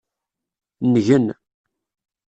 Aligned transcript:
Ngen. 0.91 1.25